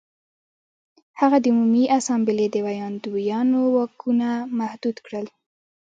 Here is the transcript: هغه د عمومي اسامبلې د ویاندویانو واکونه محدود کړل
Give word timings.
هغه 1.19 1.37
د 1.41 1.45
عمومي 1.51 1.85
اسامبلې 1.97 2.47
د 2.51 2.55
ویاندویانو 2.65 3.59
واکونه 3.75 4.29
محدود 4.59 4.97
کړل 5.05 5.25